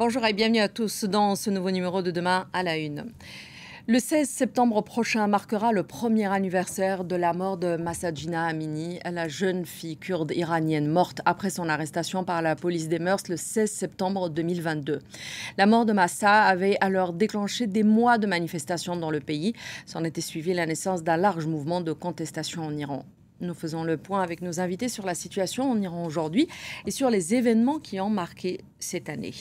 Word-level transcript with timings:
Bonjour 0.00 0.24
et 0.24 0.32
bienvenue 0.32 0.60
à 0.60 0.70
tous 0.70 1.04
dans 1.04 1.36
ce 1.36 1.50
nouveau 1.50 1.70
numéro 1.70 2.00
de 2.00 2.10
Demain 2.10 2.48
à 2.54 2.62
la 2.62 2.78
Une. 2.78 3.12
Le 3.86 3.98
16 3.98 4.26
septembre 4.26 4.80
prochain 4.80 5.26
marquera 5.26 5.72
le 5.72 5.82
premier 5.82 6.24
anniversaire 6.24 7.04
de 7.04 7.16
la 7.16 7.34
mort 7.34 7.58
de 7.58 7.76
Massajina 7.76 8.46
Amini, 8.46 8.98
la 9.04 9.28
jeune 9.28 9.66
fille 9.66 9.98
kurde 9.98 10.32
iranienne 10.34 10.88
morte 10.88 11.20
après 11.26 11.50
son 11.50 11.68
arrestation 11.68 12.24
par 12.24 12.40
la 12.40 12.56
police 12.56 12.88
des 12.88 12.98
mœurs 12.98 13.28
le 13.28 13.36
16 13.36 13.70
septembre 13.70 14.30
2022. 14.30 15.00
La 15.58 15.66
mort 15.66 15.84
de 15.84 15.92
Massa 15.92 16.44
avait 16.44 16.78
alors 16.80 17.12
déclenché 17.12 17.66
des 17.66 17.82
mois 17.82 18.16
de 18.16 18.26
manifestations 18.26 18.96
dans 18.96 19.10
le 19.10 19.20
pays. 19.20 19.52
S'en 19.84 20.04
était 20.04 20.22
suivi 20.22 20.54
la 20.54 20.64
naissance 20.64 21.02
d'un 21.02 21.18
large 21.18 21.44
mouvement 21.44 21.82
de 21.82 21.92
contestation 21.92 22.64
en 22.64 22.74
Iran. 22.74 23.04
Nous 23.42 23.52
faisons 23.52 23.84
le 23.84 23.98
point 23.98 24.22
avec 24.22 24.40
nos 24.40 24.60
invités 24.60 24.88
sur 24.88 25.04
la 25.04 25.14
situation 25.14 25.70
en 25.70 25.78
Iran 25.78 26.06
aujourd'hui 26.06 26.48
et 26.86 26.90
sur 26.90 27.10
les 27.10 27.34
événements 27.34 27.80
qui 27.80 28.00
ont 28.00 28.08
marqué 28.08 28.62
cette 28.78 29.10
année. 29.10 29.34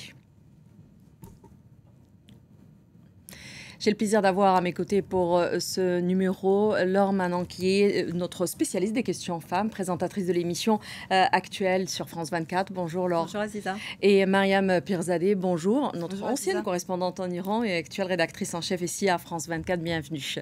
J'ai 3.79 3.91
le 3.91 3.95
plaisir 3.95 4.21
d'avoir 4.21 4.57
à 4.57 4.61
mes 4.61 4.73
côtés 4.73 5.01
pour 5.01 5.37
euh, 5.37 5.57
ce 5.61 6.01
numéro 6.01 6.75
Laure 6.85 7.13
Manan, 7.13 7.45
qui 7.45 7.79
est 7.79 8.09
euh, 8.09 8.11
notre 8.11 8.45
spécialiste 8.45 8.91
des 8.91 9.03
questions 9.03 9.39
femmes, 9.39 9.69
présentatrice 9.69 10.27
de 10.27 10.33
l'émission 10.33 10.81
euh, 11.13 11.23
actuelle 11.31 11.87
sur 11.87 12.09
France 12.09 12.29
24. 12.29 12.73
Bonjour 12.73 13.07
Laure. 13.07 13.27
Bonjour 13.27 13.39
Aziza. 13.39 13.77
Et 14.01 14.25
Mariam 14.25 14.81
Pirzadeh, 14.81 15.33
bonjour, 15.35 15.93
notre 15.95 16.21
ancienne 16.23 16.61
correspondante 16.61 17.21
en 17.21 17.29
Iran 17.29 17.63
et 17.63 17.73
actuelle 17.77 18.07
rédactrice 18.07 18.53
en 18.53 18.59
chef 18.59 18.81
ici 18.81 19.07
à 19.07 19.17
France 19.17 19.47
24. 19.47 19.79
Bienvenue. 19.79 20.35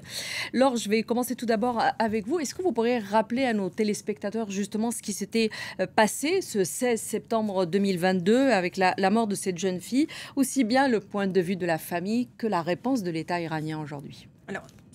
Laure, 0.52 0.76
je 0.76 0.88
vais 0.88 1.04
commencer 1.04 1.36
tout 1.36 1.46
d'abord 1.46 1.80
avec 2.00 2.26
vous. 2.26 2.40
Est-ce 2.40 2.56
que 2.56 2.62
vous 2.62 2.72
pourriez 2.72 2.98
rappeler 2.98 3.44
à 3.44 3.52
nos 3.52 3.70
téléspectateurs 3.70 4.50
justement 4.50 4.90
ce 4.90 5.00
qui 5.00 5.12
s'était 5.12 5.50
passé 5.94 6.40
ce 6.40 6.64
16 6.64 7.00
septembre 7.00 7.66
2022 7.66 8.50
avec 8.50 8.76
la, 8.76 8.94
la 8.98 9.10
mort 9.10 9.28
de 9.28 9.36
cette 9.36 9.58
jeune 9.58 9.80
fille, 9.80 10.08
aussi 10.34 10.64
bien 10.64 10.88
le 10.88 10.98
point 10.98 11.28
de 11.28 11.40
vue 11.40 11.54
de 11.54 11.66
la 11.66 11.78
famille 11.78 12.26
que 12.36 12.48
la 12.48 12.62
réponse 12.62 13.04
de 13.04 13.12
l'État? 13.12 13.27
Iranien 13.36 13.78
aujourd'hui 13.80 14.28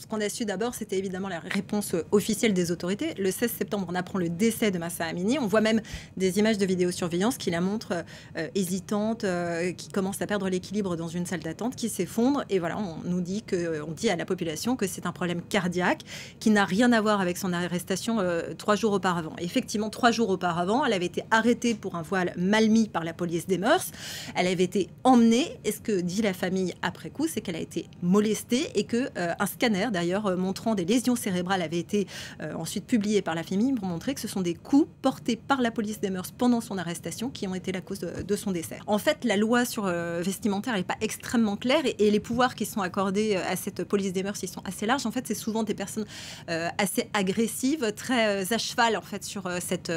ce 0.03 0.07
qu'on 0.07 0.19
a 0.19 0.27
su 0.27 0.43
d'abord, 0.43 0.75
c'était 0.75 0.97
évidemment 0.97 1.29
la 1.29 1.39
réponse 1.39 1.95
officielle 2.11 2.53
des 2.53 2.71
autorités. 2.71 3.13
Le 3.17 3.31
16 3.31 3.49
septembre, 3.51 3.87
on 3.89 3.95
apprend 3.95 4.19
le 4.19 4.27
décès 4.27 4.69
de 4.69 4.77
Massa 4.77 5.05
Amini. 5.05 5.39
On 5.39 5.47
voit 5.47 5.61
même 5.61 5.81
des 6.17 6.39
images 6.39 6.57
de 6.57 6.65
vidéosurveillance 6.65 7.37
qui 7.37 7.49
la 7.51 7.61
montrent 7.61 8.03
euh, 8.35 8.49
hésitante, 8.53 9.23
euh, 9.23 9.71
qui 9.71 9.87
commence 9.87 10.21
à 10.21 10.27
perdre 10.27 10.49
l'équilibre 10.49 10.97
dans 10.97 11.07
une 11.07 11.25
salle 11.25 11.39
d'attente, 11.39 11.77
qui 11.77 11.87
s'effondre. 11.87 12.43
Et 12.49 12.59
voilà, 12.59 12.77
on 12.77 12.97
nous 13.07 13.21
dit 13.21 13.43
que, 13.43 13.81
on 13.81 13.93
dit 13.93 14.09
à 14.09 14.17
la 14.17 14.25
population 14.25 14.75
que 14.75 14.87
c'est 14.87 15.05
un 15.05 15.13
problème 15.13 15.41
cardiaque 15.41 16.01
qui 16.41 16.49
n'a 16.49 16.65
rien 16.65 16.91
à 16.91 16.99
voir 16.99 17.21
avec 17.21 17.37
son 17.37 17.53
arrestation 17.53 18.19
euh, 18.19 18.53
trois 18.57 18.75
jours 18.75 18.91
auparavant. 18.91 19.33
effectivement, 19.37 19.89
trois 19.89 20.11
jours 20.11 20.29
auparavant, 20.29 20.83
elle 20.83 20.93
avait 20.93 21.05
été 21.05 21.23
arrêtée 21.31 21.75
pour 21.75 21.95
un 21.95 22.01
voile 22.01 22.33
mal 22.35 22.69
mis 22.69 22.89
par 22.89 23.05
la 23.05 23.13
police 23.13 23.47
des 23.47 23.57
mœurs. 23.57 23.91
Elle 24.35 24.47
avait 24.47 24.65
été 24.65 24.89
emmenée. 25.05 25.57
Et 25.63 25.71
ce 25.71 25.79
que 25.79 26.01
dit 26.01 26.21
la 26.21 26.33
famille 26.33 26.73
après 26.81 27.09
coup, 27.09 27.29
c'est 27.29 27.39
qu'elle 27.39 27.55
a 27.55 27.61
été 27.61 27.87
molestée 28.01 28.69
et 28.75 28.83
que 28.83 29.09
un 29.15 29.45
scanner 29.45 29.87
d'ailleurs 29.93 30.27
euh, 30.27 30.35
montrant 30.35 30.75
des 30.75 30.83
lésions 30.83 31.15
cérébrales 31.15 31.61
avait 31.61 31.79
été 31.79 32.07
euh, 32.41 32.53
ensuite 32.55 32.85
publié 32.85 33.21
par 33.21 33.35
la 33.35 33.43
famille 33.43 33.73
pour 33.73 33.85
montrer 33.85 34.13
que 34.13 34.19
ce 34.19 34.27
sont 34.27 34.41
des 34.41 34.55
coups 34.55 34.89
portés 35.01 35.37
par 35.37 35.61
la 35.61 35.71
police 35.71 36.01
des 36.01 36.09
mœurs 36.09 36.31
pendant 36.31 36.59
son 36.59 36.77
arrestation 36.77 37.29
qui 37.29 37.47
ont 37.47 37.55
été 37.55 37.71
la 37.71 37.81
cause 37.81 37.99
de, 37.99 38.35
son 38.35 38.51
décès. 38.51 38.79
En 38.87 38.97
fait, 38.97 39.23
la 39.23 39.37
loi 39.37 39.63
sur 39.63 39.85
euh, 39.85 40.21
vestimentaire 40.21 40.75
n'est 40.75 40.83
pas 40.83 40.97
extrêmement 40.99 41.55
claire 41.55 41.83
et, 41.85 42.11
les 42.11 42.19
pouvoirs 42.19 42.55
qui 42.55 42.65
sont 42.65 42.81
accordés 42.81 43.35
à 43.35 43.55
cette 43.55 43.83
police 43.85 44.13
des 44.13 44.23
mœurs, 44.23 44.41
ils 44.43 44.49
sont 44.49 44.61
assez 44.65 44.85
larges. 44.85 45.05
En 45.05 45.11
fait, 45.11 45.25
c'est 45.25 45.33
souvent 45.33 45.63
des 45.63 45.73
personnes 45.73 46.05
assez 46.47 47.09
agressives, 47.13 47.91
très 47.95 48.53
à 48.53 48.57
cheval 48.57 48.97
en 48.97 49.01
fait 49.01 49.23
sur 49.23 49.49
cette 49.61 49.91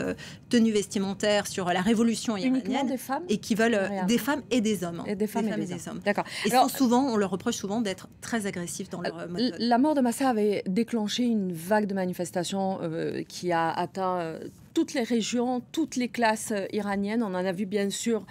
tenue 0.48 0.72
vestimentaire, 0.72 1.46
sur 1.46 1.66
la 1.66 1.80
révolution 1.80 2.36
iranienne. 2.36 2.86
des 2.86 2.96
femmes 2.96 3.24
et 3.28 3.38
qui 3.38 3.54
veulent 3.54 3.90
des 4.06 4.18
femmes 4.18 4.42
et 4.50 4.60
des 4.60 4.84
hommes. 4.84 5.02
Et 5.06 5.14
des 5.14 5.26
femmes, 5.26 5.48
et, 5.48 5.66
des, 5.66 5.88
hommes. 5.88 6.00
D'accord. 6.04 6.24
Et 6.44 6.52
Alors, 6.52 6.70
souvent, 6.70 7.04
on 7.06 7.16
leur 7.16 7.30
reproche 7.30 7.56
souvent 7.56 7.80
d'être 7.80 8.08
très 8.20 8.46
agressifs 8.46 8.90
dans 8.90 9.00
leur 9.00 9.28
mode. 9.28 9.54
La 9.58 9.75
mort 9.78 9.94
de 9.94 10.00
Massa 10.00 10.28
avait 10.28 10.62
déclenché 10.66 11.24
une 11.24 11.52
vague 11.52 11.86
de 11.86 11.94
manifestations 11.94 12.78
euh, 12.82 13.22
qui 13.28 13.52
a 13.52 13.70
atteint 13.70 14.18
euh, 14.20 14.38
toutes 14.74 14.94
les 14.94 15.02
régions, 15.02 15.62
toutes 15.72 15.96
les 15.96 16.08
classes 16.08 16.52
euh, 16.52 16.66
iraniennes. 16.72 17.22
On 17.22 17.34
en 17.34 17.34
a 17.34 17.52
vu 17.52 17.66
bien 17.66 17.90
sûr 17.90 18.24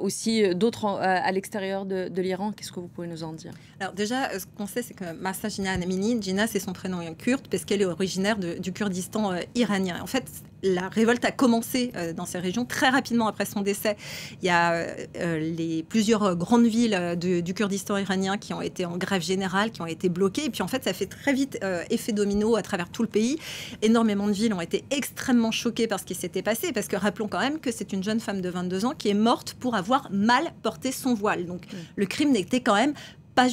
aussi 0.00 0.54
d'autres 0.54 0.86
à 0.86 1.30
l'extérieur 1.32 1.86
de, 1.86 2.20
l'Iran. 2.20 2.52
Qu'est-ce 2.52 2.72
que 2.72 2.80
vous 2.80 2.88
pouvez 2.88 3.06
nous 3.06 3.22
en 3.22 3.32
dire? 3.32 3.52
Alors 3.78 3.92
déjà, 3.92 4.38
ce 4.38 4.46
qu'on 4.46 4.66
sait, 4.66 4.82
c'est 4.82 4.94
que 4.94 5.12
Massa 5.12 5.48
Jina 5.48 5.72
Amini, 5.72 6.20
Jina 6.20 6.46
c'est 6.46 6.60
son 6.60 6.72
prénom 6.72 7.00
kurde 7.14 7.46
parce 7.48 7.64
qu'elle 7.64 7.82
est 7.82 7.86
originaire 7.86 8.38
du 8.38 8.72
Kurdistan 8.72 9.32
iranien. 9.54 10.00
En 10.02 10.06
fait, 10.06 10.24
la 10.62 10.88
révolte 10.88 11.24
a 11.24 11.32
commencé 11.32 11.92
euh, 11.96 12.12
dans 12.12 12.26
ces 12.26 12.38
régions 12.38 12.64
très 12.64 12.88
rapidement 12.88 13.28
après 13.28 13.46
son 13.46 13.60
décès. 13.60 13.96
Il 14.42 14.46
y 14.46 14.50
a 14.50 14.72
euh, 14.72 15.38
les 15.38 15.82
plusieurs 15.82 16.36
grandes 16.36 16.66
villes 16.66 16.94
euh, 16.94 17.14
du 17.14 17.54
Kurdistan 17.54 17.96
iranien 17.96 18.38
qui 18.38 18.54
ont 18.54 18.62
été 18.62 18.84
en 18.84 18.96
grève 18.96 19.22
générale, 19.22 19.70
qui 19.70 19.82
ont 19.82 19.86
été 19.86 20.08
bloquées. 20.08 20.46
Et 20.46 20.50
puis 20.50 20.62
en 20.62 20.68
fait, 20.68 20.84
ça 20.84 20.92
fait 20.92 21.06
très 21.06 21.32
vite 21.32 21.58
effet 21.90 22.12
domino 22.12 22.56
à 22.56 22.62
travers 22.62 22.90
tout 22.90 23.02
le 23.02 23.08
pays. 23.08 23.38
Énormément 23.82 24.26
de 24.26 24.32
villes 24.32 24.54
ont 24.54 24.60
été 24.60 24.84
extrêmement 24.90 25.50
choquées 25.50 25.86
par 25.86 26.00
ce 26.00 26.04
qui 26.04 26.14
s'était 26.14 26.42
passé. 26.42 26.72
Parce 26.72 26.88
que 26.88 26.96
rappelons 26.96 27.28
quand 27.28 27.40
même 27.40 27.58
que 27.58 27.72
c'est 27.72 27.92
une 27.92 28.02
jeune 28.02 28.20
femme 28.20 28.40
de 28.40 28.48
22 28.48 28.84
ans 28.84 28.94
qui 28.96 29.08
est 29.08 29.14
morte 29.14 29.54
pour 29.58 29.74
avoir 29.74 30.08
mal 30.10 30.52
porté 30.62 30.92
son 30.92 31.14
voile. 31.14 31.46
Donc 31.46 31.62
mmh. 31.66 31.76
le 31.96 32.06
crime 32.06 32.32
n'était 32.32 32.60
quand 32.60 32.74
même 32.74 32.94
pas 33.40 33.48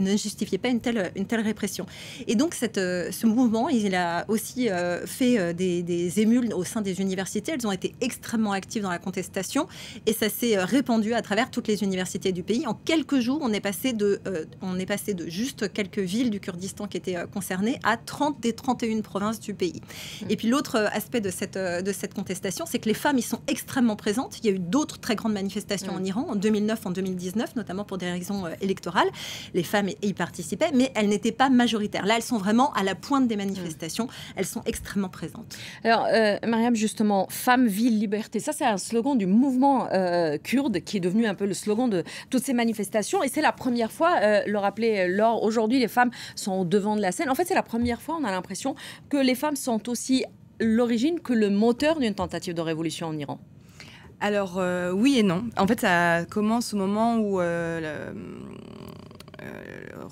ne 0.00 0.16
justifiait 0.16 0.58
pas 0.58 0.68
une 0.68 0.80
telle, 0.80 1.10
une 1.16 1.26
telle 1.26 1.40
répression. 1.40 1.86
Et 2.26 2.34
donc 2.34 2.54
cette, 2.54 2.78
euh, 2.78 3.10
ce 3.10 3.26
mouvement, 3.26 3.68
il 3.70 3.94
a 3.94 4.26
aussi 4.28 4.68
euh, 4.68 5.06
fait 5.06 5.38
euh, 5.38 5.52
des, 5.52 5.82
des, 5.82 6.20
émules 6.20 6.52
au 6.52 6.64
sein 6.64 6.82
des 6.82 7.00
universités. 7.00 7.52
Elles 7.52 7.66
ont 7.66 7.72
été 7.72 7.94
extrêmement 8.00 8.52
actives 8.52 8.82
dans 8.82 8.90
la 8.90 8.98
contestation 8.98 9.66
et 10.06 10.12
ça 10.12 10.28
s'est 10.28 10.58
répandu 10.62 11.14
à 11.14 11.22
travers 11.22 11.50
toutes 11.50 11.68
les 11.68 11.82
universités 11.82 12.32
du 12.32 12.42
pays. 12.42 12.66
En 12.66 12.74
quelques 12.74 13.20
jours, 13.20 13.38
on 13.40 13.52
est 13.52 13.60
passé 13.60 13.94
de, 13.94 14.20
on 14.60 14.78
est 14.78 14.86
passé 14.86 15.14
de 15.14 15.28
juste 15.28 15.72
quelques 15.72 15.98
villes 15.98 16.30
du 16.30 16.40
Kurdistan 16.40 16.86
qui 16.86 16.98
étaient 16.98 17.16
concernées 17.32 17.78
à 17.84 17.96
30 17.96 18.40
des 18.40 18.52
31 18.52 19.00
provinces 19.00 19.40
du 19.40 19.54
pays. 19.54 19.80
Et 20.28 20.36
puis 20.36 20.48
l'autre 20.48 20.76
aspect 20.92 21.20
de 21.20 21.30
cette, 21.30 21.56
de 21.56 21.92
cette 21.92 22.12
contestation, 22.12 22.66
c'est 22.68 22.78
que 22.78 22.88
les 22.88 22.94
femmes 22.94 23.18
y 23.18 23.22
sont 23.22 23.40
extrêmement 23.46 23.96
présentes. 23.96 24.38
Il 24.42 24.46
y 24.46 24.48
a 24.50 24.52
eu 24.52 24.58
d'autres 24.58 24.98
très 24.98 25.16
grandes 25.16 25.32
manifestations 25.32 25.94
en 25.94 26.04
Iran 26.04 26.26
en 26.28 26.36
2009, 26.36 26.86
en 26.86 26.90
2019, 26.90 27.56
notamment 27.56 27.84
pour 27.84 27.98
des 27.98 28.10
raisons 28.10 28.44
électorales 28.60 29.08
les 29.54 29.62
femmes 29.62 29.90
y 30.02 30.12
participaient, 30.12 30.70
mais 30.74 30.92
elles 30.94 31.08
n'étaient 31.08 31.32
pas 31.32 31.50
majoritaires. 31.50 32.06
Là, 32.06 32.14
elles 32.16 32.22
sont 32.22 32.38
vraiment 32.38 32.72
à 32.74 32.82
la 32.82 32.94
pointe 32.94 33.28
des 33.28 33.36
manifestations. 33.36 34.08
Elles 34.36 34.46
sont 34.46 34.62
extrêmement 34.66 35.08
présentes. 35.08 35.56
Alors, 35.84 36.06
euh, 36.12 36.36
Mariam, 36.46 36.74
justement, 36.74 37.26
femme, 37.30 37.66
ville, 37.66 37.98
liberté, 37.98 38.40
ça 38.40 38.52
c'est 38.52 38.64
un 38.64 38.78
slogan 38.78 39.16
du 39.16 39.26
mouvement 39.26 39.88
euh, 39.92 40.38
kurde 40.38 40.80
qui 40.80 40.96
est 40.96 41.00
devenu 41.00 41.26
un 41.26 41.34
peu 41.34 41.46
le 41.46 41.54
slogan 41.54 41.88
de 41.88 42.04
toutes 42.30 42.44
ces 42.44 42.54
manifestations. 42.54 43.22
Et 43.22 43.28
c'est 43.28 43.42
la 43.42 43.52
première 43.52 43.92
fois, 43.92 44.18
euh, 44.22 44.42
le 44.46 44.58
rappeler 44.58 45.08
Laure, 45.08 45.42
aujourd'hui 45.42 45.78
les 45.78 45.88
femmes 45.88 46.10
sont 46.34 46.52
au 46.52 46.64
devant 46.64 46.96
de 46.96 47.00
la 47.00 47.12
scène. 47.12 47.30
En 47.30 47.34
fait, 47.34 47.44
c'est 47.44 47.54
la 47.54 47.62
première 47.62 48.00
fois, 48.00 48.18
on 48.20 48.24
a 48.24 48.30
l'impression, 48.30 48.74
que 49.08 49.16
les 49.16 49.34
femmes 49.34 49.56
sont 49.56 49.88
aussi 49.88 50.24
l'origine 50.60 51.20
que 51.20 51.32
le 51.32 51.50
moteur 51.50 51.98
d'une 51.98 52.14
tentative 52.14 52.54
de 52.54 52.60
révolution 52.60 53.08
en 53.08 53.18
Iran. 53.18 53.38
Alors 54.20 54.62
oui 54.94 55.18
et 55.18 55.24
non. 55.24 55.44
En 55.56 55.66
fait, 55.66 55.80
ça 55.80 56.24
commence 56.30 56.72
au 56.74 56.76
moment 56.76 57.16
où 57.16 57.40
euh, 57.40 58.12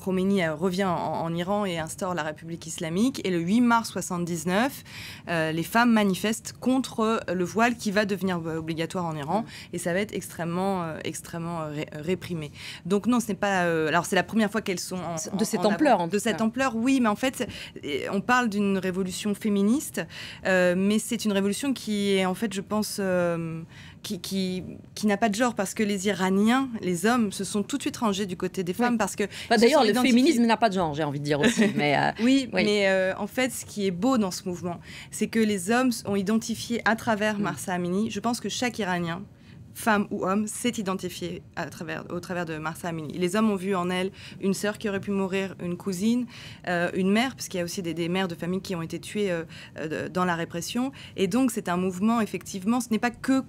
Khomeini 0.03 0.43
euh, 0.43 0.55
revient 0.55 0.85
en, 0.85 1.33
Iran 1.35 1.65
et 1.65 1.79
instaure 1.79 2.15
la 2.15 2.23
République 2.23 2.67
islamique. 2.67 3.21
Et 3.25 3.31
le 3.31 3.39
8 3.39 3.61
mars 3.61 3.91
79, 3.91 4.85
euh, 5.29 5.53
les 5.53 5.63
femmes 5.63 5.93
manifestent 5.93 6.55
contre 6.59 7.21
le 7.33 7.45
voile 7.45 7.77
qui 7.77 7.91
va 7.91 8.05
devenir 8.05 8.41
obligatoire 8.45 9.05
en 9.05 9.17
Iran. 9.17 9.45
Et 9.73 9.79
ça 9.79 9.93
va 9.93 10.01
être 10.01 10.15
extrêmement, 10.15 10.95
extrêmement 11.05 11.69
réprimé. 11.93 12.51
Donc 12.87 13.07
non, 13.07 13.21
ce 13.21 13.29
n'est 13.29 13.35
pas... 13.35 13.61
alors 13.61 14.07
c'est 14.07 14.17
la 14.17 14.23
première 14.23 14.51
fois 14.51 14.61
qu'elles 14.61 14.81
sont 14.81 14.97
en, 14.97 15.37
De 15.37 15.45
cette 15.45 15.65
ampleur, 15.65 16.09
De 16.09 16.19
cette 16.19 16.41
ampleur, 16.41 16.75
oui. 16.77 17.01
Mais 17.01 17.09
en 17.09 17.17
fait, 17.17 17.49
on 18.12 18.21
parle 18.21 18.49
d'une 18.49 18.79
révolution 18.79 19.35
féministe. 19.35 20.03
mais 20.45 20.99
c'est 20.99 21.25
une 21.25 21.33
révolution 21.33 21.73
qui 21.73 22.15
est, 22.15 22.27
en 22.27 22.35
fait, 22.35 22.53
je 22.53 22.61
pense 22.61 23.01
qui, 24.03 24.19
qui, 24.94 25.06
n'a 25.06 25.17
pas 25.17 25.29
de 25.29 25.35
genre 25.35 25.55
parce 25.55 25.75
que 25.75 25.82
les 25.82 26.06
Iraniens, 26.06 26.69
les 26.81 27.06
hommes, 27.06 27.32
se 27.32 27.44
sont 27.44 27.62
tout 27.62 27.76
de 27.76 27.82
suite 27.82 27.97
rangés 27.97 28.26
du 28.26 28.37
côté 28.37 28.64
des 28.64 28.73
femmes 28.73 28.99
parce 28.99 29.17
que. 29.17 29.25
Bah, 29.49 29.56
d'ailleurs, 29.56 29.85
le 29.85 29.94
féminisme 29.94 30.44
n'a 30.44 30.56
pas 30.56 30.69
de 30.69 30.75
genre, 30.75 30.94
j'ai 30.94 31.05
envie 31.05 31.20
de 31.20 31.25
dire 31.25 31.41
aussi. 31.41 31.70
Mais 31.76 31.97
euh, 31.97 32.11
oui, 32.23 32.49
mais 32.52 32.88
euh, 32.88 33.14
en 33.17 33.26
fait, 33.26 33.50
ce 33.50 33.64
qui 33.64 33.87
est 33.87 33.91
beau 33.91 34.19
dans 34.19 34.31
ce 34.31 34.49
mouvement, 34.49 34.81
c'est 35.11 35.29
que 35.29 35.38
les 35.38 35.70
hommes 35.70 35.91
ont 36.05 36.17
identifié 36.17 36.82
à 36.85 36.97
travers 36.97 37.38
mm. 37.38 37.43
Marsa 37.43 37.75
Amini. 37.75 38.11
Je 38.11 38.20
pense 38.20 38.41
que 38.41 38.49
chaque 38.49 38.79
Iranien 38.79 39.23
femme 39.73 40.08
ou 40.11 40.26
homme, 40.26 40.47
s'est 40.47 40.75
identifié 40.76 41.43
à 41.56 41.67
travers, 41.67 42.05
au 42.11 42.20
travers 42.20 42.44
de 42.44 42.58
Marsa 42.58 42.88
Amini. 42.88 43.17
Les 43.17 43.35
hommes 43.37 43.50
ont 43.50 43.56
vu 43.56 43.75
en 43.75 43.88
elle 43.88 44.11
une 44.43 44.52
sœur 44.52 44.76
qui 44.76 44.88
aurait 44.88 45.00
pu 45.00 45.11
mourir, 45.11 45.55
une 45.62 45.76
cousine, 45.79 46.26
euh, 46.67 46.91
une 46.93 47.11
mère, 47.11 47.35
parce 47.35 47.49
qu'il 47.49 47.58
y 47.58 47.61
a 47.62 47.64
aussi 47.64 47.81
des, 47.81 47.94
des, 47.94 48.08
mères 48.08 48.29
de 48.29 48.35
famille 48.35 48.61
qui 48.61 48.75
ont 48.75 48.82
été 48.82 48.99
tuées 48.99 49.32
dans 50.12 50.25
la 50.25 50.35
répression. 50.35 50.93
Et 51.17 51.29
donc, 51.29 51.50
c'est 51.50 51.69
un 51.69 51.79
mouvement, 51.79 52.20
effectivement, 52.20 52.81
ce 52.81 52.88
n'est 52.91 52.99
pas 52.99 53.12
que 53.12 53.43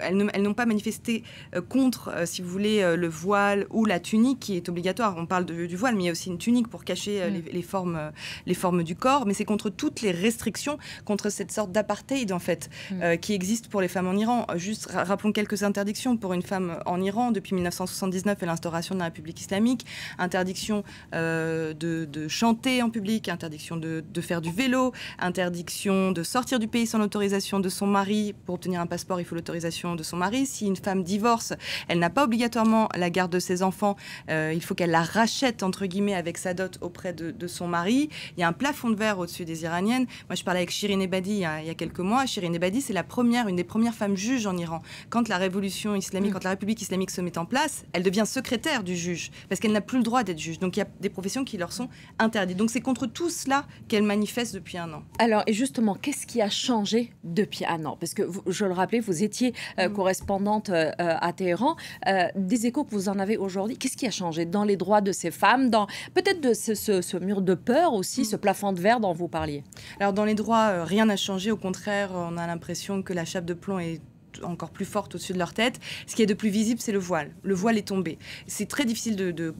elles 0.00 0.42
n'ont 0.42 0.54
pas 0.54 0.66
manifesté 0.66 1.22
contre, 1.68 2.12
si 2.26 2.42
vous 2.42 2.48
voulez, 2.48 2.96
le 2.96 3.08
voile 3.08 3.66
ou 3.70 3.84
la 3.84 4.00
tunique 4.00 4.40
qui 4.40 4.56
est 4.56 4.68
obligatoire. 4.68 5.14
On 5.16 5.26
parle 5.26 5.44
du 5.44 5.76
voile, 5.76 5.94
mais 5.94 6.04
il 6.04 6.06
y 6.06 6.08
a 6.08 6.12
aussi 6.12 6.28
une 6.28 6.38
tunique 6.38 6.68
pour 6.68 6.84
cacher 6.84 7.30
mm. 7.30 7.52
les, 7.52 7.62
formes, 7.62 8.12
les 8.46 8.54
formes 8.54 8.82
du 8.82 8.96
corps. 8.96 9.26
Mais 9.26 9.34
c'est 9.34 9.44
contre 9.44 9.70
toutes 9.70 10.02
les 10.02 10.10
restrictions, 10.10 10.78
contre 11.04 11.30
cette 11.30 11.52
sorte 11.52 11.72
d'apartheid 11.72 12.32
en 12.32 12.38
fait, 12.38 12.70
mm. 12.90 13.16
qui 13.20 13.34
existe 13.34 13.68
pour 13.68 13.80
les 13.80 13.88
femmes 13.88 14.08
en 14.08 14.14
Iran. 14.14 14.46
Juste 14.56 14.88
rappelons 14.92 15.32
quelques 15.32 15.62
interdictions 15.62 16.16
pour 16.16 16.32
une 16.32 16.42
femme 16.42 16.78
en 16.86 17.00
Iran 17.00 17.32
depuis 17.32 17.54
1979 17.54 18.42
et 18.42 18.46
l'instauration 18.46 18.94
de 18.94 19.00
la 19.00 19.06
République 19.06 19.40
islamique. 19.40 19.86
Interdiction 20.18 20.84
de, 21.12 22.26
chanter 22.28 22.82
en 22.82 22.90
public, 22.90 23.28
interdiction 23.28 23.76
de, 23.76 24.04
de 24.12 24.20
faire 24.20 24.40
du 24.40 24.50
vélo, 24.50 24.92
interdiction 25.18 26.12
de 26.12 26.22
sortir 26.22 26.58
du 26.58 26.68
pays 26.68 26.86
sans 26.86 26.98
l'autorisation 26.98 27.60
de 27.60 27.68
son 27.68 27.86
mari. 27.86 28.34
Pour 28.44 28.56
obtenir 28.56 28.80
un 28.80 28.86
passeport, 28.86 29.20
il 29.20 29.24
faut 29.24 29.34
l'autorisation 29.34 29.85
de 29.94 30.02
son 30.02 30.16
mari. 30.16 30.46
Si 30.46 30.66
une 30.66 30.76
femme 30.76 31.02
divorce, 31.02 31.52
elle 31.88 31.98
n'a 31.98 32.10
pas 32.10 32.24
obligatoirement 32.24 32.88
la 32.94 33.10
garde 33.10 33.32
de 33.32 33.38
ses 33.38 33.62
enfants. 33.62 33.96
Euh, 34.30 34.52
il 34.54 34.62
faut 34.62 34.74
qu'elle 34.74 34.90
la 34.90 35.02
rachète, 35.02 35.62
entre 35.62 35.86
guillemets, 35.86 36.14
avec 36.14 36.38
sa 36.38 36.54
dot 36.54 36.78
auprès 36.80 37.12
de, 37.12 37.46
son 37.46 37.68
mari. 37.68 38.08
Il 38.36 38.40
y 38.40 38.42
a 38.42 38.48
un 38.48 38.52
plafond 38.52 38.90
de 38.90 38.96
verre 38.96 39.18
au-dessus 39.18 39.44
des 39.44 39.62
Iraniennes. 39.62 40.06
Moi, 40.28 40.34
je 40.34 40.42
parlais 40.42 40.60
avec 40.60 40.70
Shirin 40.70 41.00
Ebadi 41.00 41.30
il 41.30 41.38
y 41.38 41.44
a, 41.44 41.74
quelques 41.74 42.00
mois. 42.00 42.26
Shirin 42.26 42.52
Ebadi, 42.52 42.80
c'est 42.80 42.92
la 42.92 43.04
première, 43.04 43.46
une 43.46 43.56
des 43.56 43.64
premières 43.64 43.94
femmes 43.94 44.16
juges 44.16 44.46
en 44.46 44.56
Iran. 44.56 44.82
Quand 45.10 45.28
la 45.28 45.36
révolution 45.36 45.94
islamique, 45.94 46.32
quand 46.32 46.44
la 46.44 46.50
République 46.50 46.82
islamique 46.82 47.10
se 47.10 47.20
met 47.20 47.38
en 47.38 47.44
place, 47.44 47.84
elle 47.92 48.02
devient 48.02 48.24
secrétaire 48.26 48.82
du 48.82 48.96
juge 48.96 49.30
parce 49.48 49.60
qu'elle 49.60 49.72
n'a 49.72 49.80
plus 49.80 49.98
le 49.98 50.04
droit 50.04 50.24
d'être 50.24 50.38
juge. 50.38 50.58
Donc 50.58 50.76
il 50.76 50.80
y 50.80 50.82
a 50.82 50.88
des 51.00 51.10
professions 51.10 51.44
qui 51.44 51.56
leur 51.56 51.72
sont 51.72 51.88
interdites. 52.18 52.56
Donc 52.56 52.70
c'est 52.70 52.80
contre 52.80 53.06
tout 53.06 53.30
cela 53.30 53.66
qu'elle 53.88 54.02
manifeste 54.02 54.54
depuis 54.54 54.78
un 54.78 54.92
an. 54.92 55.02
Alors, 55.18 55.42
et 55.46 55.52
justement, 55.52 55.94
qu'est-ce 55.94 56.26
qui 56.26 56.40
a 56.40 56.50
changé 56.50 57.12
depuis 57.24 57.64
un 57.64 57.84
an? 57.84 57.96
Parce 57.98 58.14
que, 58.14 58.22
je 58.46 58.64
le 58.64 58.72
rappelais, 58.72 59.00
vous 59.00 59.22
étiez 59.22 59.54
euh, 59.78 59.88
mm. 59.88 59.92
correspondante 59.92 60.70
euh, 60.70 60.90
à 60.98 61.32
Téhéran. 61.32 61.76
Euh, 62.06 62.26
des 62.34 62.66
échos 62.66 62.84
que 62.84 62.90
vous 62.90 63.08
en 63.08 63.18
avez 63.18 63.36
aujourd'hui, 63.36 63.76
qu'est-ce 63.76 63.96
qui 63.96 64.06
a 64.06 64.10
changé 64.10 64.44
dans 64.44 64.64
les 64.64 64.76
droits 64.76 65.00
de 65.00 65.12
ces 65.12 65.30
femmes, 65.30 65.70
dans 65.70 65.86
peut-être 66.14 66.40
de 66.40 66.54
ce, 66.54 67.16
mur 67.18 67.42
de 67.42 67.54
peur 67.54 67.94
aussi, 67.94 68.22
mm. 68.22 68.24
ce 68.24 68.36
plafond 68.36 68.72
de 68.72 68.80
verre 68.80 69.00
dont 69.00 69.12
vous 69.12 69.28
parliez? 69.28 69.64
Alors, 70.00 70.12
dans 70.12 70.24
les 70.24 70.34
droits, 70.34 70.84
rien 70.84 71.06
n'a 71.06 71.16
changé. 71.16 71.50
Au 71.50 71.56
contraire, 71.56 72.10
on 72.14 72.36
a 72.36 72.46
l'impression 72.46 73.02
que 73.02 73.12
la 73.12 73.24
chape 73.24 73.44
de 73.44 73.54
plomb 73.54 73.78
est 73.78 74.00
encore 74.42 74.70
plus 74.70 74.84
forte 74.84 75.14
au-dessus 75.14 75.32
de 75.32 75.38
leur 75.38 75.52
tête. 75.52 75.80
Ce 76.06 76.14
qui 76.14 76.22
est 76.22 76.26
de 76.26 76.34
plus 76.34 76.50
visible, 76.50 76.80
c'est 76.80 76.92
le 76.92 76.98
voile. 76.98 77.30
Le 77.42 77.54
voile 77.54 77.78
est 77.78 77.88
tombé. 77.88 78.18
C'est 78.46 78.66
très 78.66 78.84
difficile 78.84 79.16
de, 79.16 79.54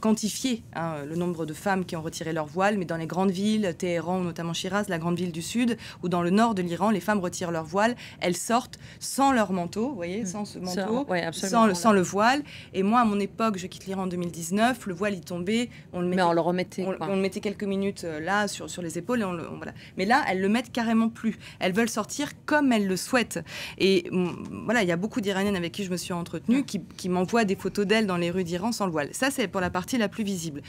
quantifier 0.00 0.62
hein, 0.74 1.04
le 1.06 1.16
nombre 1.16 1.46
de 1.46 1.54
femmes 1.54 1.84
qui 1.84 1.96
ont 1.96 2.02
retiré 2.02 2.32
leur 2.32 2.46
voile, 2.46 2.78
mais 2.78 2.84
dans 2.84 2.96
les 2.96 3.06
grandes 3.06 3.30
villes, 3.30 3.74
Téhéran, 3.76 4.20
notamment 4.20 4.52
Shiraz, 4.52 4.84
la 4.88 4.98
grande 4.98 5.16
ville 5.16 5.32
du 5.32 5.42
sud, 5.42 5.76
ou 6.02 6.08
dans 6.08 6.22
le 6.22 6.30
nord 6.30 6.54
de 6.54 6.62
l'Iran, 6.62 6.90
les 6.90 7.00
femmes 7.00 7.20
retirent 7.20 7.50
leur 7.50 7.64
voile. 7.64 7.96
Elles 8.20 8.36
sortent 8.36 8.78
sans 9.00 9.32
leur 9.32 9.52
manteau, 9.52 9.88
vous 9.88 9.94
voyez, 9.94 10.24
sans 10.24 10.44
ce 10.44 10.58
manteau, 10.58 11.06
sans, 11.32 11.74
sans, 11.74 11.92
le 11.92 12.02
voile. 12.02 12.42
Et 12.74 12.82
moi, 12.82 13.00
à 13.00 13.04
mon 13.04 13.18
époque, 13.20 13.58
je 13.58 13.66
quitte 13.66 13.86
l'Iran 13.86 14.02
en 14.02 14.06
2019, 14.06 14.86
le 14.86 14.94
voile 14.94 15.14
est 15.14 15.26
tombé. 15.26 15.70
On 15.92 16.00
le 16.00 16.06
mettait, 16.06 16.16
mais 16.16 16.22
on 16.22 16.32
le 16.32 16.40
remettait. 16.40 16.86
On, 17.00 17.14
le 17.14 17.20
mettait 17.20 17.40
quelques 17.40 17.64
minutes 17.64 18.04
euh, 18.04 18.20
là, 18.20 18.48
sur, 18.48 18.70
sur 18.70 18.82
les 18.82 18.98
épaules. 18.98 19.20
Et 19.20 19.24
on 19.24 19.36
voilà. 19.56 19.72
Mais 19.96 20.04
là, 20.04 20.24
elles 20.28 20.40
le 20.40 20.48
mettent 20.48 20.72
carrément 20.72 21.08
plus. 21.08 21.38
Elles 21.60 21.72
veulent 21.72 21.88
sortir 21.88 22.30
comme 22.46 22.72
elles 22.72 22.86
le 22.86 22.96
souhaitent. 22.96 23.40
Et 23.78 24.07
voilà, 24.10 24.82
il 24.82 24.88
y 24.88 24.92
a 24.92 24.96
beaucoup 24.96 25.20
d'Iraniennes 25.20 25.56
avec 25.56 25.72
qui 25.72 25.84
je 25.84 25.90
me 25.90 25.96
suis 25.96 26.12
entretenue 26.12 26.64
qui, 26.64 26.80
qui 26.96 27.08
m'envoient 27.08 27.44
des 27.44 27.56
photos 27.56 27.86
d'elles 27.86 28.06
dans 28.06 28.16
les 28.16 28.30
rues 28.30 28.44
d'Iran 28.44 28.72
sans 28.72 28.86
le 28.86 28.92
voile. 28.92 29.08
Ça, 29.12 29.30
c'est 29.30 29.48
pour 29.48 29.60
la 29.60 29.70
partie 29.70 29.98
la 29.98 30.08
plus 30.08 30.24
visible. 30.24 30.62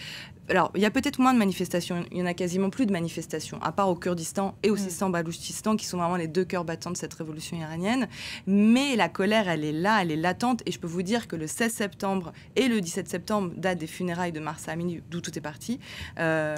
Alors, 0.50 0.72
il 0.76 0.82
y 0.82 0.86
a 0.86 0.92
peut-être 0.92 1.20
moins 1.20 1.34
de 1.34 1.38
manifestations. 1.38 2.04
Il 2.12 2.18
y 2.18 2.22
en 2.22 2.26
a 2.26 2.34
quasiment 2.34 2.70
plus 2.70 2.86
de 2.86 2.92
manifestations, 2.92 3.60
à 3.62 3.72
part 3.72 3.90
au 3.90 3.96
Kurdistan 3.96 4.56
et 4.64 4.72
au 4.72 4.76
mm. 4.76 4.80
Sistan-Baloutchistan, 4.80 5.76
qui 5.76 5.86
sont 5.86 5.98
vraiment 5.98 6.16
les 6.16 6.28
deux 6.28 6.44
cœurs 6.44 6.66
battants 6.66 6.90
de 6.90 6.98
cette 6.98 7.14
révolution 7.14 7.58
iranienne. 7.58 8.08
Mais 8.48 8.96
la 8.96 9.10
colère, 9.10 9.48
elle 9.48 9.64
est 9.64 9.72
là, 9.72 10.00
elle 10.02 10.12
est 10.12 10.16
latente. 10.16 10.64
Et 10.66 10.72
je 10.72 10.80
peux 10.80 10.88
vous 10.88 11.04
dire 11.04 11.28
que 11.28 11.36
le 11.36 11.46
16 11.46 11.72
septembre 11.72 12.34
et 12.56 12.68
le 12.68 12.82
17 12.82 13.08
septembre, 13.08 13.52
date 13.56 13.78
des 13.78 13.88
funérailles 13.88 14.32
de 14.32 14.40
Marsa 14.40 14.72
Amini, 14.72 15.02
d'où 15.10 15.22
tout 15.22 15.38
est 15.38 15.42
parti, 15.42 15.80
euh, 16.20 16.56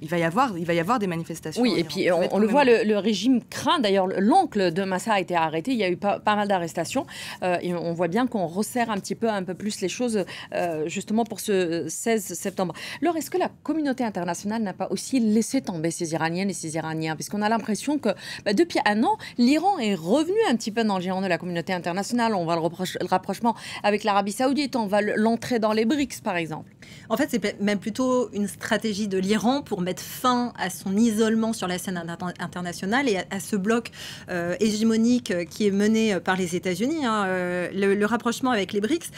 il, 0.00 0.08
va 0.08 0.18
y 0.18 0.22
avoir, 0.22 0.56
il 0.56 0.64
va 0.64 0.74
y 0.74 0.80
avoir 0.80 0.98
des 0.98 1.08
manifestations. 1.08 1.62
Oui, 1.62 1.74
et 1.76 1.84
puis 1.84 2.10
on, 2.12 2.38
le 2.38 2.46
voit, 2.46 2.64
le, 2.64 2.96
régime 2.98 3.42
craint. 3.42 3.80
D'ailleurs, 3.80 4.06
l'oncle 4.06 4.72
de 4.72 4.84
Massa 4.84 5.14
a 5.14 5.20
été 5.20 5.34
arrêté. 5.34 5.72
Il 5.72 5.78
y 5.78 5.84
a 5.84 5.90
eu 5.90 5.96
pas, 5.96 6.13
mal 6.26 6.48
d'arrestations. 6.48 7.06
Euh, 7.42 7.58
et 7.62 7.74
on 7.74 7.92
voit 7.92 8.08
bien 8.08 8.26
qu'on 8.26 8.46
resserre 8.46 8.90
un 8.90 8.98
petit 8.98 9.14
peu, 9.14 9.28
un 9.28 9.42
peu 9.42 9.54
plus 9.54 9.80
les 9.80 9.88
choses, 9.88 10.24
euh, 10.54 10.88
justement 10.88 11.24
pour 11.24 11.40
ce 11.40 11.86
16 11.88 12.34
septembre. 12.34 12.74
Est-ce 13.16 13.30
que 13.30 13.38
la 13.38 13.50
communauté 13.62 14.04
internationale 14.04 14.62
n'a 14.62 14.72
pas 14.72 14.88
aussi 14.90 15.20
laissé 15.20 15.60
tomber 15.60 15.90
ces 15.90 16.12
Iraniennes 16.12 16.50
et 16.50 16.54
ces 16.54 16.74
Iraniens? 16.74 17.14
Puisqu'on 17.14 17.42
a 17.42 17.48
l'impression 17.48 17.98
que 17.98 18.10
bah, 18.44 18.52
depuis 18.52 18.80
un 18.84 19.02
an, 19.02 19.16
l'Iran 19.38 19.78
est 19.78 19.94
revenu 19.94 20.36
un 20.50 20.56
petit 20.56 20.72
peu 20.72 20.84
dans 20.84 20.96
le 20.96 21.02
giron 21.02 21.22
de 21.22 21.26
la 21.26 21.38
communauté 21.38 21.72
internationale. 21.72 22.34
On 22.34 22.44
voit 22.44 22.56
le, 22.56 23.06
rapprochement 23.06 23.54
avec 23.82 24.04
l'Arabie 24.04 24.32
saoudite, 24.32 24.76
on 24.76 24.86
va 24.86 25.00
l'entrée 25.00 25.58
dans 25.58 25.72
les 25.72 25.84
BRICS 25.84 26.20
par 26.22 26.36
exemple. 26.36 26.70
En 27.08 27.16
fait, 27.16 27.28
c'est 27.30 27.60
même 27.60 27.78
plutôt 27.78 28.30
une 28.32 28.48
stratégie 28.48 29.08
de 29.08 29.16
l'Iran 29.16 29.62
pour 29.62 29.80
mettre 29.80 30.02
fin 30.02 30.52
à 30.58 30.70
son 30.70 30.96
isolement 30.96 31.52
sur 31.52 31.66
la 31.66 31.78
scène 31.78 32.02
internationale 32.38 33.08
et 33.08 33.18
à, 33.30 33.40
ce 33.40 33.56
bloc 33.56 33.90
euh, 34.28 34.56
hégémonique 34.60 35.32
qui 35.48 35.66
est 35.66 35.70
mené 35.70 36.03
euh, 36.12 36.20
par 36.20 36.36
les 36.36 36.56
États-Unis. 36.56 37.04
Hein. 37.06 37.26
le, 37.72 38.04
rapprochement 38.04 38.50
avec 38.50 38.72
les 38.72 38.80
BRICS, 38.80 39.10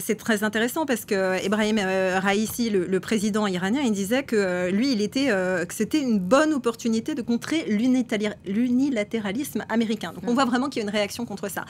c'est 0.00 0.16
très 0.16 0.42
intéressant 0.42 0.86
parce 0.86 1.04
que 1.04 1.44
Ebrahim 1.44 1.78
Raisi, 1.78 2.68
le 2.70 3.00
président 3.00 3.46
iranien, 3.46 3.80
il 3.82 3.92
disait 3.92 4.24
que 4.24 4.36
euh, 4.36 4.70
lui, 4.70 4.92
il 4.92 5.00
était, 5.02 5.30
euh, 5.30 5.64
que 5.64 5.74
c'était 5.74 6.00
une 6.00 6.18
bonne 6.18 6.52
opportunité 6.52 7.14
de 7.14 7.22
contrer 7.22 7.64
l'unilatéralisme 7.66 9.64
américain. 9.68 10.12
Donc 10.12 10.24
on 10.26 10.32
mm. 10.32 10.34
voit 10.34 10.44
vraiment 10.44 10.68
qu'il 10.68 10.82
y 10.82 10.84
a 10.84 10.88
une 10.88 10.94
réaction 10.94 11.24
contre 11.26 11.48
ça. 11.50 11.64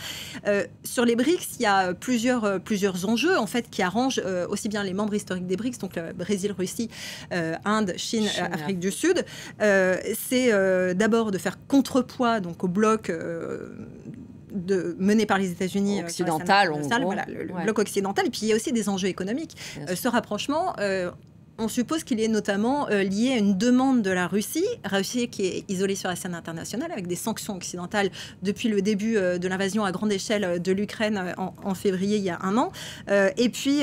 Euh, 0.46 0.64
sur 0.82 1.04
les 1.04 1.16
BRICS, 1.16 1.56
il 1.58 1.62
y 1.62 1.66
a 1.66 1.94
plusieurs, 1.94 2.60
plusieurs 2.60 3.08
enjeux 3.08 3.38
en 3.38 3.46
fait 3.46 3.70
qui 3.70 3.82
arrangent 3.82 4.22
aussi 4.48 4.68
bien 4.68 4.82
les 4.82 4.94
membres 4.94 5.14
historiques 5.14 5.46
des 5.46 5.56
BRICS, 5.56 5.78
donc 5.78 5.96
le 5.96 6.12
Brésil, 6.12 6.52
Russie, 6.56 6.90
Inde, 7.64 7.94
Chine, 7.96 8.28
Afrique 8.52 8.78
du 8.78 8.90
Sud. 8.90 9.24
c'est 9.58 10.94
d'abord 10.94 11.30
de 11.30 11.38
faire 11.38 11.58
contrepoids 11.66 12.40
donc 12.40 12.64
au 12.64 12.68
bloc 12.68 13.10
de, 14.54 14.96
mené 14.98 15.26
par 15.26 15.38
les 15.38 15.50
États-Unis 15.50 16.02
occidental, 16.02 16.72
voilà, 17.02 17.26
le, 17.28 17.52
bloc 17.64 17.78
occidental. 17.78 18.26
Et 18.26 18.30
puis 18.30 18.40
il 18.42 18.48
y 18.48 18.52
a 18.52 18.56
aussi 18.56 18.72
des 18.72 18.88
enjeux 18.88 19.08
économiques. 19.08 19.56
ce 19.94 20.08
rapprochement, 20.08 20.74
on 21.58 21.68
suppose 21.68 22.02
qu'il 22.02 22.20
est 22.20 22.28
notamment 22.28 22.88
euh, 22.90 23.02
lié 23.02 23.32
à 23.32 23.36
une 23.36 23.56
demande 23.56 24.02
de 24.02 24.10
la 24.10 24.26
Russie, 24.26 24.66
Russie 24.84 25.28
qui 25.28 25.46
est 25.46 25.64
isolée 25.68 25.94
sur 25.94 26.08
la 26.08 26.16
scène 26.16 26.34
internationale 26.34 26.90
avec 26.90 27.06
des 27.06 27.16
sanctions 27.16 27.54
occidentales 27.54 28.10
depuis 28.42 28.68
le 28.68 28.82
début 28.82 29.16
euh, 29.16 29.38
de 29.38 29.46
l'invasion 29.46 29.84
à 29.84 29.92
grande 29.92 30.12
échelle 30.12 30.44
euh, 30.44 30.58
de 30.58 30.72
l'Ukraine 30.72 31.34
en, 31.36 31.74
février 31.74 32.16
il 32.16 32.24
y 32.24 32.30
a 32.30 32.38
un 32.42 32.56
an. 32.56 32.70
et 33.08 33.48
puis, 33.48 33.82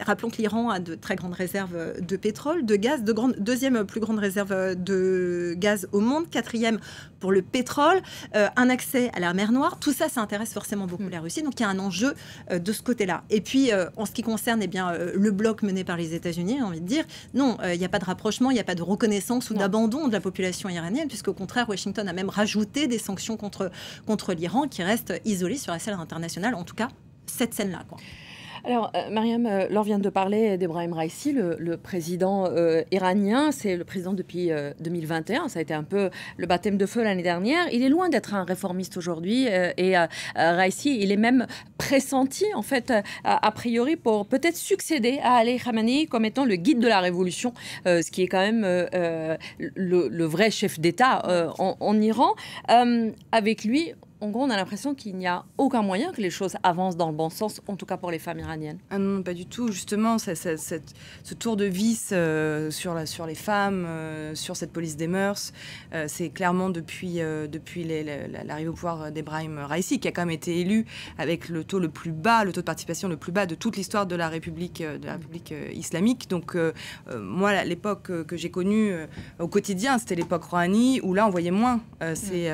rappelons 0.00 0.30
que 0.30 0.36
l'Iran 0.36 0.70
a 0.70 0.78
de 0.78 0.94
très 0.94 1.16
grandes 1.16 1.32
réserves 1.32 2.00
de 2.00 2.16
pétrole, 2.16 2.64
de 2.64 2.76
gaz, 2.76 3.02
de 3.02 3.12
grande, 3.12 3.34
deuxième 3.38 3.84
plus 3.84 4.00
grande 4.00 4.18
réserve 4.18 4.76
de 4.76 5.54
gaz 5.58 5.88
au 5.92 6.00
monde, 6.00 6.30
quatrième 6.30 6.78
pour 7.18 7.32
le 7.32 7.42
pétrole, 7.42 8.00
un 8.32 8.70
accès 8.70 9.10
à 9.14 9.20
la 9.20 9.34
mer 9.34 9.50
Noire. 9.50 9.80
Tout 9.80 9.92
ça, 9.92 10.08
ça 10.08 10.20
intéresse 10.20 10.52
forcément 10.52 10.86
beaucoup 10.86 11.02
mm. 11.02 11.10
la 11.10 11.20
Russie. 11.20 11.42
Donc 11.42 11.58
il 11.58 11.64
y 11.64 11.66
a 11.66 11.68
un 11.68 11.78
enjeu 11.78 12.14
de 12.52 12.72
ce 12.72 12.82
côté-là. 12.82 13.24
Et 13.30 13.40
puis, 13.40 13.70
en 13.96 14.06
ce 14.06 14.12
qui 14.12 14.22
concerne 14.22 14.62
eh 14.62 14.68
bien, 14.68 14.92
le 15.14 15.30
bloc 15.32 15.62
mené 15.62 15.82
par 15.82 15.96
les 15.96 16.14
États-Unis, 16.14 16.56
j'ai 16.58 16.64
envie 16.64 16.80
de 16.80 16.86
dire, 16.86 17.03
non, 17.34 17.56
euh, 17.62 17.74
il 17.74 17.78
n'y 17.78 17.84
a 17.84 17.88
pas 17.88 17.98
de 17.98 18.04
rapprochement, 18.04 18.50
il 18.50 18.54
n'y 18.54 18.60
a 18.60 18.64
pas 18.64 18.74
de 18.74 18.82
reconnaissance 18.82 19.50
ou 19.50 19.54
d'abandon 19.54 20.08
de 20.08 20.12
la 20.12 20.20
population 20.20 20.68
iranienne, 20.68 21.08
puisqu'au 21.08 21.34
contraire, 21.34 21.68
Washington 21.68 22.08
a 22.08 22.12
même 22.12 22.28
rajouté 22.28 22.86
des 22.86 22.98
sanctions 22.98 23.36
contre, 23.36 23.70
contre 24.06 24.32
l'Iran 24.32 24.68
qui 24.68 24.82
reste 24.82 25.12
isolé 25.24 25.56
sur 25.56 25.72
la 25.72 25.78
scène 25.78 25.94
internationale, 25.94 26.54
en 26.54 26.64
tout 26.64 26.74
cas 26.74 26.88
cette 27.26 27.54
scène-là. 27.54 27.84
Alors, 28.66 28.90
euh, 28.96 29.10
Mariam, 29.10 29.44
euh, 29.44 29.68
Laure 29.68 29.84
vient 29.84 29.98
de 29.98 30.08
parler 30.08 30.56
d'Ebrahim 30.56 30.94
Raisi, 30.94 31.32
le, 31.32 31.76
président 31.76 32.46
euh, 32.46 32.82
iranien. 32.90 33.52
C'est 33.52 33.76
le 33.76 33.84
président 33.84 34.14
depuis 34.14 34.50
2021. 34.80 35.48
Ça 35.48 35.58
a 35.58 35.62
été 35.62 35.74
un 35.74 35.82
peu 35.82 36.08
le 36.38 36.46
baptême 36.46 36.78
de 36.78 36.86
feu 36.86 37.02
l'année 37.02 37.22
dernière. 37.22 37.66
Il 37.72 37.82
est 37.82 37.90
loin 37.90 38.08
d'être 38.08 38.32
un 38.32 38.44
réformiste 38.44 38.96
aujourd'hui. 38.96 39.46
et 39.46 39.96
Raisi, 40.34 40.98
il 40.98 41.12
est 41.12 41.16
même 41.16 41.46
pressenti, 41.86 42.46
en 42.54 42.62
fait, 42.62 42.92
a, 43.24 43.52
priori, 43.52 43.96
pour 43.96 44.26
peut-être 44.26 44.56
succéder 44.56 45.18
à 45.22 45.34
Ali 45.36 45.58
Khamenei 45.58 46.06
comme 46.06 46.24
étant 46.24 46.44
le 46.44 46.56
guide 46.56 46.80
de 46.80 46.88
la 46.88 47.00
révolution, 47.00 47.52
ce 47.84 48.10
qui 48.10 48.22
est 48.22 48.28
quand 48.28 48.40
même 48.40 48.62
le, 48.62 50.24
vrai 50.24 50.50
chef 50.50 50.80
d'État 50.80 51.22
en, 51.58 52.00
Iran. 52.00 52.34
avec 53.32 53.64
lui, 53.64 53.92
en 54.20 54.30
gros, 54.30 54.42
on 54.42 54.50
a 54.50 54.56
l'impression 54.56 54.94
qu'il 54.94 55.16
n'y 55.16 55.26
a 55.26 55.44
aucun 55.58 55.82
moyen 55.82 56.12
que 56.12 56.20
les 56.20 56.30
choses 56.30 56.56
avancent 56.62 56.96
dans 56.96 57.08
le 57.08 57.16
bon 57.16 57.30
sens, 57.30 57.60
en 57.66 57.76
tout 57.76 57.84
cas 57.84 57.96
pour 57.96 58.10
les 58.10 58.18
femmes 58.18 58.38
iraniennes. 58.38 58.78
Ah 58.90 58.98
non, 58.98 59.22
pas 59.22 59.34
du 59.34 59.44
tout. 59.44 59.70
Justement, 59.70 60.18
ce 60.18 61.34
tour 61.34 61.56
de 61.56 61.64
vis 61.64 62.10
euh, 62.12 62.70
sur, 62.70 62.94
la, 62.94 63.06
sur 63.06 63.26
les 63.26 63.34
femmes, 63.34 63.84
euh, 63.86 64.34
sur 64.34 64.56
cette 64.56 64.72
police 64.72 64.96
des 64.96 65.08
mœurs, 65.08 65.52
euh, 65.92 66.06
c'est 66.08 66.30
clairement 66.30 66.70
depuis, 66.70 67.16
depuis 67.16 67.84
l'arrivée 68.44 68.68
au 68.68 68.72
pouvoir 68.72 69.12
d'Ebrahim 69.12 69.58
Raisi, 69.58 69.98
qui 69.98 70.08
a 70.08 70.12
quand 70.12 70.22
même 70.22 70.30
été 70.30 70.60
élu 70.60 70.86
avec 71.18 71.48
le 71.48 71.64
taux 71.64 71.78
le 71.78 71.88
plus 71.88 72.12
bas, 72.12 72.44
le 72.44 72.52
taux 72.52 72.60
de 72.60 72.66
participation 72.66 73.08
le 73.08 73.16
plus 73.16 73.32
bas 73.32 73.46
de 73.46 73.54
toute 73.54 73.76
l'histoire 73.76 74.06
de 74.06 74.16
la 74.16 74.28
République, 74.28 74.82
de 74.82 75.04
la 75.04 75.14
République 75.14 75.52
islamique. 75.72 76.30
Donc, 76.30 76.56
moi, 77.14 77.64
l'époque 77.64 78.10
que 78.24 78.36
j'ai 78.36 78.50
connue 78.50 78.94
au 79.38 79.48
quotidien, 79.48 79.98
c'était 79.98 80.14
l'époque 80.14 80.44
Rouhani, 80.44 81.00
où 81.02 81.14
là, 81.14 81.26
on 81.26 81.30
voyait 81.30 81.50
moins 81.50 81.80
ces, 82.14 82.50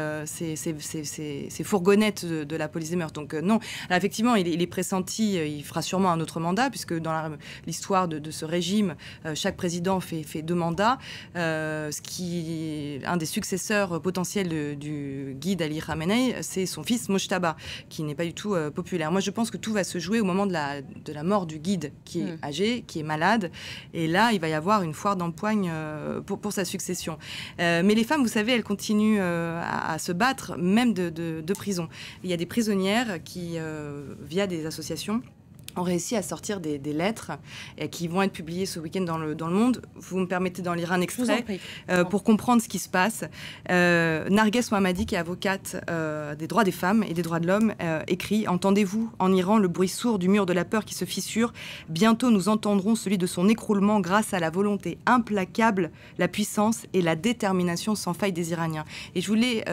ces 1.51 1.65
fourgonnettes 1.65 2.25
de, 2.25 2.57
la 2.57 2.69
police 2.69 2.91
des 2.91 2.97
mœurs. 2.97 3.13
Donc 3.13 3.35
non, 3.35 3.59
effectivement, 3.91 4.35
il 4.35 4.63
est, 4.63 4.67
pressenti, 4.67 5.35
il 5.35 5.65
fera 5.65 5.83
sûrement 5.83 6.11
un 6.11 6.21
autre 6.21 6.41
mandat, 6.41 6.71
puisque 6.71 6.99
dans 6.99 7.31
l'histoire 7.67 8.09
de, 8.09 8.31
ce 8.31 8.45
régime, 8.45 8.95
chaque 9.35 9.57
président 9.57 10.01
fait, 10.01 10.23
fait 10.23 10.43
deux 10.43 10.55
mandats, 10.55 10.99
ce 11.35 12.01
qui 12.01 13.01
un 13.05 13.17
des 13.17 13.27
successeurs 13.27 14.01
potentiels 14.01 14.79
du 14.79 15.37
guide 15.39 15.63
Ali 15.63 15.81
Khamenei, 15.81 16.37
c'est 16.43 16.67
son 16.67 16.83
fils 16.83 17.09
Mojtaba, 17.09 17.57
qui 17.89 18.03
n'est 18.03 18.15
pas 18.15 18.25
du 18.25 18.35
tout 18.35 18.55
populaire. 18.75 19.11
Moi, 19.11 19.21
je 19.21 19.31
pense 19.31 19.51
que 19.51 19.57
tout 19.57 19.73
va 19.73 19.85
se 19.85 19.99
jouer 19.99 20.21
au 20.21 20.25
moment 20.25 20.47
de 20.47 20.53
la, 20.53 20.83
de 20.83 21.13
la 21.13 21.23
mort 21.23 21.47
du 21.47 21.59
guide, 21.59 21.93
qui 22.05 22.21
est 22.21 22.25
hmm. 22.25 22.39
âgé, 22.45 22.85
qui 22.87 23.01
est 23.01 23.05
malade, 23.05 23.51
et 23.95 24.07
là, 24.07 24.33
il 24.33 24.41
va 24.41 24.49
y 24.49 24.53
avoir 24.53 24.83
une 24.83 24.95
foire 24.95 25.17
d'empoigne 25.17 25.71
pour, 26.27 26.39
pour, 26.39 26.53
sa 26.53 26.65
succession. 26.65 27.19
mais 27.59 27.95
les 27.95 28.05
femmes, 28.05 28.23
vous 28.23 28.29
savez, 28.29 28.53
elles 28.53 28.65
continuent 28.65 29.21
à, 29.21 29.99
se 29.99 30.13
battre, 30.13 30.57
même 30.57 30.93
de, 30.93 31.11
de, 31.11 31.40
prison. 31.55 31.89
Il 32.25 32.31
y 32.31 32.33
a 32.33 32.37
des 32.37 32.47
prisonnières 32.47 33.23
qui, 33.23 33.55
euh, 33.57 34.15
via 34.21 34.47
des 34.47 34.67
associations, 34.67 35.23
ont 35.77 35.83
réussi 35.83 36.17
à 36.17 36.23
sortir 36.23 36.61
des, 36.61 36.79
lettres 36.79 37.33
et 37.79 37.89
qui 37.89 38.09
vont 38.09 38.23
être 38.23 38.33
publiées 38.33 38.67
ce 38.67 38.81
week-end 38.81 39.03
dans 39.03 39.19
le, 39.19 39.35
dans 39.35 39.47
le 39.47 39.55
Monde. 39.55 39.83
Vous 39.95 40.19
me 40.19 40.27
permettez 40.27 40.63
d'en 40.63 40.75
lire 40.75 40.93
un 40.93 41.01
extrait 41.01 41.45
euh, 41.89 42.05
pour 42.05 42.25
comprendre 42.25 42.63
ce 42.63 42.69
qui 42.69 42.79
se 42.79 42.89
passe. 42.89 43.25
Euh, 43.71 44.29
Narges 44.29 44.71
Mohammadi, 44.71 45.07
qui 45.07 45.15
est 45.15 45.19
avocate 45.19 45.77
euh, 45.91 46.35
des 46.35 46.47
droits 46.47 46.65
des 46.65 46.73
femmes 46.73 47.05
et 47.09 47.15
des 47.15 47.23
droits 47.23 47.41
de 47.41 47.47
l'homme, 47.47 47.75
euh, 47.81 48.03
écrit 48.09 48.49
Entendez-vous 48.49 49.11
en 49.19 49.33
Iran 49.33 49.59
le 49.59 49.69
bruit 49.69 49.89
sourd 49.89 50.19
du 50.19 50.29
mur 50.29 50.47
de 50.47 50.53
la 50.53 50.65
peur 50.65 50.85
qui 50.85 50.95
se 50.95 51.05
fissure 51.05 51.53
Bientôt 51.89 52.31
nous 52.31 52.49
entendrons 52.49 52.95
celui 52.95 53.19
de 53.19 53.27
son 53.27 53.49
écroulement 53.49 54.01
grâce 54.01 54.35
à 54.35 54.41
la 54.41 54.51
volonté 54.51 54.99
implacable, 55.07 55.91
la 56.19 56.29
puissance 56.29 56.87
et 56.93 57.03
la 57.03 57.17
détermination 57.17 57.95
sans 57.95 58.15
faille 58.15 58.33
des 58.33 58.51
Iraniens. 58.53 58.85
Et 59.15 59.21
je 59.21 59.29
voulais 59.29 59.65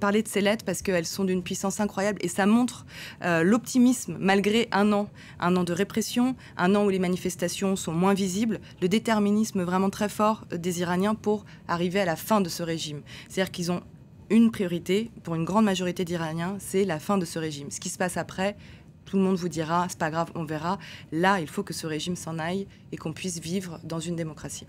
parler 0.00 0.22
de 0.22 0.28
ces 0.28 0.40
lettres 0.40 0.64
parce 0.64 0.82
qu'elles 0.82 1.06
sont 1.06 1.24
d'une 1.24 1.42
puissance 1.42 1.80
incroyable 1.80 2.18
et 2.22 2.28
ça 2.28 2.46
montre 2.46 2.86
l'optimisme 3.22 4.16
malgré 4.18 4.68
un 4.72 4.92
an 4.92 5.08
un 5.40 5.56
an 5.56 5.64
de 5.64 5.72
répression, 5.72 6.36
un 6.56 6.74
an 6.74 6.84
où 6.84 6.90
les 6.90 6.98
manifestations 6.98 7.76
sont 7.76 7.92
moins 7.92 8.14
visibles, 8.14 8.60
le 8.80 8.88
déterminisme 8.88 9.62
vraiment 9.62 9.90
très 9.90 10.08
fort 10.08 10.46
des 10.54 10.80
Iraniens 10.80 11.14
pour 11.14 11.44
arriver 11.68 12.00
à 12.00 12.04
la 12.04 12.16
fin 12.16 12.40
de 12.40 12.48
ce 12.48 12.62
régime. 12.62 13.02
C'est-à-dire 13.28 13.50
qu'ils 13.50 13.72
ont 13.72 13.82
une 14.30 14.52
priorité 14.52 15.10
pour 15.24 15.34
une 15.34 15.44
grande 15.44 15.64
majorité 15.64 16.04
d'Iraniens, 16.04 16.56
c'est 16.60 16.84
la 16.84 17.00
fin 17.00 17.18
de 17.18 17.24
ce 17.24 17.38
régime. 17.38 17.70
Ce 17.70 17.80
qui 17.80 17.88
se 17.88 17.98
passe 17.98 18.16
après, 18.16 18.56
tout 19.04 19.16
le 19.16 19.22
monde 19.24 19.36
vous 19.36 19.48
dira, 19.48 19.86
c'est 19.88 19.98
pas 19.98 20.10
grave, 20.10 20.30
on 20.36 20.44
verra. 20.44 20.78
Là, 21.10 21.40
il 21.40 21.48
faut 21.48 21.64
que 21.64 21.74
ce 21.74 21.86
régime 21.86 22.14
s'en 22.14 22.38
aille 22.38 22.68
et 22.92 22.96
qu'on 22.96 23.12
puisse 23.12 23.40
vivre 23.40 23.80
dans 23.82 23.98
une 23.98 24.14
démocratie. 24.14 24.66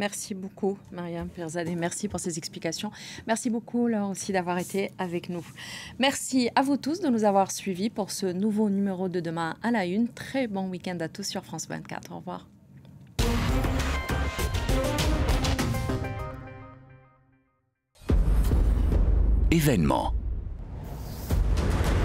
Merci 0.00 0.34
beaucoup, 0.34 0.78
Mariam 0.92 1.28
Perzadeh. 1.28 1.74
Merci 1.74 2.08
pour 2.08 2.20
ces 2.20 2.38
explications. 2.38 2.90
Merci 3.26 3.50
beaucoup, 3.50 3.86
aussi, 3.86 4.32
d'avoir 4.32 4.56
été 4.56 4.92
avec 4.96 5.28
nous. 5.28 5.44
Merci 5.98 6.48
à 6.54 6.62
vous 6.62 6.78
tous 6.78 7.00
de 7.00 7.08
nous 7.08 7.24
avoir 7.24 7.52
suivis 7.52 7.90
pour 7.90 8.10
ce 8.10 8.24
nouveau 8.24 8.70
numéro 8.70 9.10
de 9.10 9.20
Demain 9.20 9.56
à 9.62 9.70
la 9.70 9.84
Une. 9.84 10.08
Très 10.08 10.46
bon 10.46 10.70
week-end 10.70 10.96
à 11.00 11.08
tous 11.08 11.24
sur 11.24 11.44
France 11.44 11.68
24. 11.68 12.12
Au 12.12 12.16
revoir. 12.16 12.48
Événement. 19.50 20.14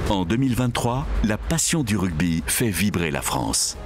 En 0.10 0.26
2023, 0.26 1.08
la 1.24 1.38
passion 1.38 1.84
du 1.84 1.96
rugby 1.96 2.44
fait 2.46 2.70
vibrer 2.70 3.10
la 3.10 3.22
France. 3.22 3.78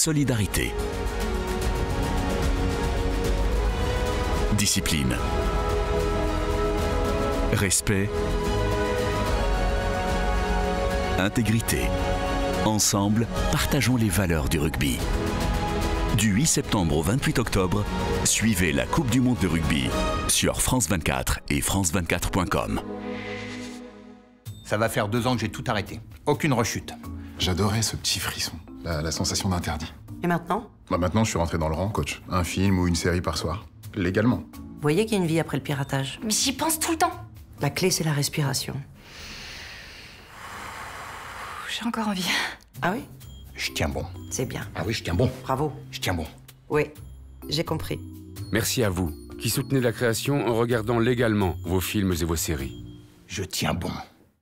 Solidarité. 0.00 0.72
Discipline. 4.54 5.14
Respect. 7.52 8.08
Intégrité. 11.18 11.82
Ensemble, 12.64 13.26
partageons 13.52 13.96
les 13.96 14.08
valeurs 14.08 14.48
du 14.48 14.58
rugby. 14.58 14.96
Du 16.16 16.32
8 16.32 16.46
septembre 16.46 16.96
au 16.96 17.02
28 17.02 17.38
octobre, 17.38 17.84
suivez 18.24 18.72
la 18.72 18.86
Coupe 18.86 19.10
du 19.10 19.20
Monde 19.20 19.40
de 19.42 19.48
rugby 19.48 19.90
sur 20.28 20.62
France 20.62 20.88
24 20.88 21.40
et 21.50 21.60
France24.com. 21.60 22.80
Ça 24.64 24.78
va 24.78 24.88
faire 24.88 25.08
deux 25.08 25.26
ans 25.26 25.34
que 25.34 25.42
j'ai 25.42 25.50
tout 25.50 25.64
arrêté. 25.66 26.00
Aucune 26.24 26.54
rechute. 26.54 26.94
J'adorais 27.38 27.82
ce 27.82 27.96
petit 27.96 28.18
frisson 28.18 28.56
la, 28.84 29.10
sensation 29.10 29.48
d'interdit. 29.48 29.92
Et 30.22 30.26
maintenant 30.26 30.68
Bah 30.90 30.98
maintenant, 30.98 31.24
je 31.24 31.30
suis 31.30 31.38
rentré 31.38 31.58
dans 31.58 31.68
le 31.68 31.74
rang, 31.74 31.88
coach. 31.88 32.22
Un 32.30 32.44
film 32.44 32.78
ou 32.78 32.86
une 32.86 32.94
série 32.94 33.20
par 33.20 33.36
soir. 33.36 33.66
Légalement. 33.94 34.42
Vous 34.56 34.82
voyez 34.82 35.04
qu'il 35.04 35.18
y 35.18 35.20
a 35.20 35.22
une 35.22 35.28
vie 35.28 35.40
après 35.40 35.56
le 35.56 35.62
piratage 35.62 36.20
Mais 36.24 36.30
j'y 36.30 36.52
pense 36.52 36.78
tout 36.78 36.92
le 36.92 36.98
temps. 36.98 37.12
La 37.60 37.70
clé, 37.70 37.90
c'est 37.90 38.04
la 38.04 38.12
respiration. 38.12 38.74
J'ai 41.68 41.86
encore 41.86 42.08
envie. 42.08 42.28
Ah 42.82 42.92
oui 42.94 43.04
Je 43.54 43.70
tiens 43.72 43.88
bon. 43.88 44.04
C'est 44.30 44.46
bien. 44.46 44.66
Ah 44.74 44.82
oui, 44.86 44.92
je 44.92 45.02
tiens 45.04 45.14
bon. 45.14 45.30
Bravo. 45.42 45.72
Je 45.90 46.00
tiens 46.00 46.14
bon. 46.14 46.26
Oui, 46.68 46.84
j'ai 47.48 47.64
compris. 47.64 47.98
Merci 48.52 48.82
à 48.82 48.90
vous, 48.90 49.12
qui 49.38 49.50
soutenez 49.50 49.80
la 49.80 49.92
création 49.92 50.46
en 50.46 50.54
regardant 50.54 50.98
légalement 50.98 51.56
vos 51.64 51.80
films 51.80 52.12
et 52.12 52.24
vos 52.24 52.36
séries. 52.36 52.84
Je 53.26 53.44
tiens 53.44 53.74
bon. 53.74 53.92